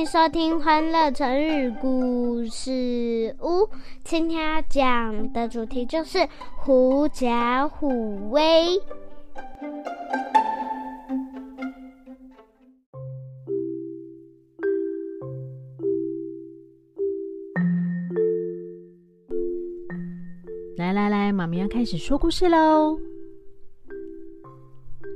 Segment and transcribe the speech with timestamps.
[0.00, 3.64] 迎收听《欢乐成语故事屋》。
[4.02, 6.26] 今天要讲的主题就是
[6.56, 8.80] “狐假虎威”。
[20.78, 22.98] 来来来，妈咪要开始说故事喽。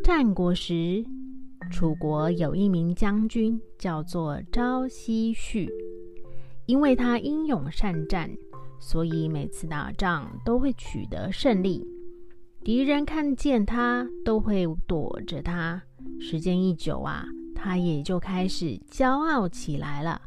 [0.05, 1.02] 战国时。
[1.74, 5.69] 楚国有一名将军，叫做朝夕旭。
[6.66, 8.30] 因为他英勇善战，
[8.78, 11.84] 所以每次打仗都会取得胜利。
[12.62, 15.82] 敌人看见他，都会躲着他。
[16.20, 20.23] 时间一久啊，他也就开始骄傲起来了，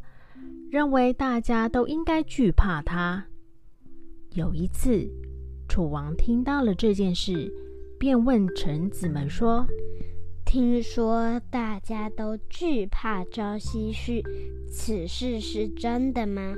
[0.69, 3.25] 认为大家都应该惧怕他。
[4.33, 5.09] 有一次，
[5.69, 7.49] 楚王听到了这件事，
[7.97, 9.65] 便问臣子们说。
[10.59, 14.23] 听说大家都惧怕朝夕旭，
[14.67, 16.55] 此事是真的吗？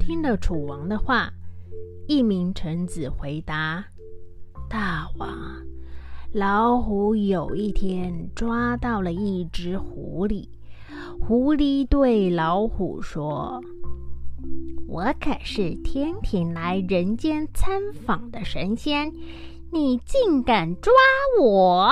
[0.00, 1.30] 听了楚王的话，
[2.08, 3.84] 一名臣子回答
[4.70, 5.36] ：“大王，
[6.32, 10.48] 老虎有一天抓到了一只狐狸，
[11.20, 13.62] 狐狸对老虎说
[14.88, 19.12] ：‘我可是天庭来人间参访的神仙。’”
[19.72, 20.92] 你竟敢抓
[21.42, 21.90] 我！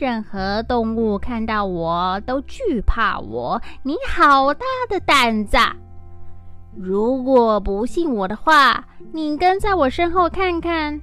[0.00, 3.60] 任何动物看到我都惧怕我。
[3.82, 5.58] 你好大的胆子！
[6.74, 10.98] 如果不信我的话，你跟在我身后看看。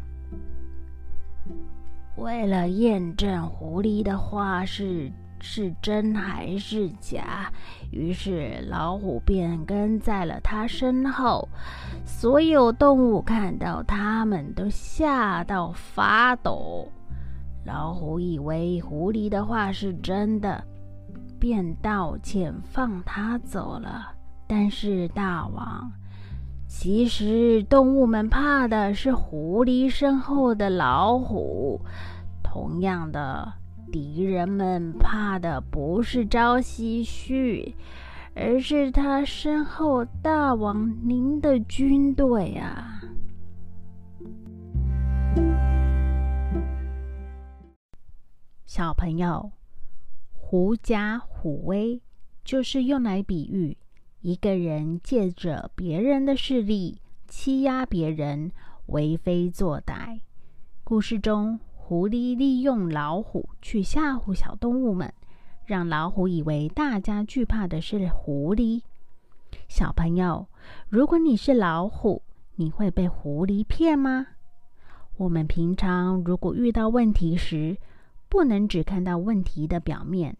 [2.15, 5.11] 为了验证狐狸的话是。
[5.39, 7.53] 是真还是假？
[7.91, 11.47] 于是老虎便跟在了他身后。
[12.03, 16.91] 所有动物看到他们都吓到发抖。
[17.67, 20.63] 老虎以为狐狸的话是真的，
[21.37, 24.07] 便道歉放他走了。
[24.47, 25.91] 但是大王，
[26.65, 31.81] 其实动物们怕的是狐狸身后的老虎。
[32.41, 33.51] 同样的。
[33.89, 37.73] 敌人们怕的不是朝夕旭，
[38.35, 42.96] 而是他身后大王您的军队啊！
[48.77, 49.53] 小朋友，
[50.33, 51.99] 狐假虎威
[52.43, 53.75] 就是用来比喻
[54.21, 58.51] 一个人借着别人的势力欺压别人，
[58.85, 60.19] 为非作歹。
[60.83, 61.59] 故事中。
[61.73, 65.11] 狐狸利用老虎去吓唬小动物们，
[65.65, 68.83] 让老虎以为大家惧怕的是狐狸。
[69.67, 70.45] 小朋友，
[70.87, 72.21] 如果你是老虎，
[72.57, 74.27] 你会被狐狸骗吗？
[75.17, 77.75] 我们平常如果遇到问题时，
[78.29, 80.37] 不能只看到问题的表面，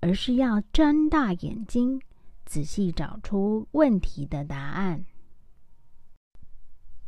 [0.00, 2.00] 而是要睁大眼睛，
[2.44, 5.04] 仔细找出问题的答案。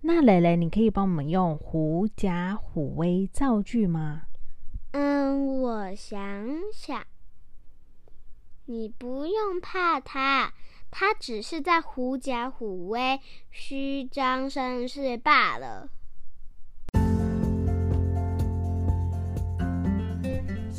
[0.02, 4.22] 那蕾蕾，你可以帮我们用“狐假虎威”造句吗？
[4.92, 7.04] 嗯，我想想，
[8.64, 10.54] 你不用怕他，
[10.90, 13.20] 他只是在狐假虎威、
[13.50, 15.90] 虚张声势罢了。